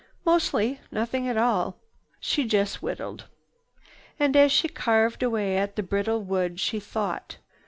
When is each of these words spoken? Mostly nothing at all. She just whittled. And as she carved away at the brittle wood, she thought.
Mostly 0.25 0.81
nothing 0.89 1.27
at 1.29 1.37
all. 1.37 1.77
She 2.19 2.43
just 2.45 2.81
whittled. 2.81 3.25
And 4.19 4.35
as 4.35 4.51
she 4.51 4.67
carved 4.67 5.21
away 5.21 5.57
at 5.57 5.75
the 5.75 5.83
brittle 5.83 6.23
wood, 6.23 6.59
she 6.59 6.79
thought. 6.79 7.37